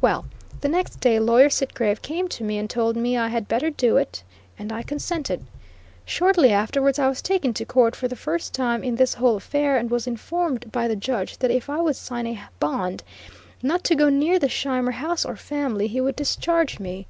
Well, 0.00 0.24
the 0.62 0.70
next 0.70 1.00
day 1.00 1.20
Lawyer 1.20 1.50
Sitgreave 1.50 2.00
came 2.00 2.28
to 2.28 2.42
me 2.42 2.56
and 2.56 2.70
told 2.70 2.96
me 2.96 3.14
I 3.18 3.28
had 3.28 3.46
better 3.46 3.68
do 3.68 3.98
it, 3.98 4.22
and 4.58 4.72
I 4.72 4.82
consented. 4.82 5.44
Shortly 6.06 6.50
afterwards, 6.50 6.98
I 6.98 7.08
was 7.08 7.20
taken 7.20 7.52
to 7.52 7.66
court, 7.66 7.94
for 7.94 8.08
the 8.08 8.16
first 8.16 8.54
time 8.54 8.82
in 8.82 8.96
this 8.96 9.12
whole 9.12 9.36
affair, 9.36 9.76
and 9.76 9.90
was 9.90 10.06
informed 10.06 10.72
by 10.72 10.88
the 10.88 10.96
judge 10.96 11.36
that 11.40 11.50
if 11.50 11.68
I 11.68 11.82
would 11.82 11.96
sign 11.96 12.26
a 12.26 12.40
bond 12.58 13.02
not 13.62 13.84
to 13.84 13.94
go 13.94 14.08
near 14.08 14.38
the 14.38 14.48
Scheimer 14.48 14.92
house 14.92 15.26
or 15.26 15.36
family 15.36 15.88
he 15.88 16.00
would 16.00 16.16
discharge 16.16 16.80
me. 16.80 17.06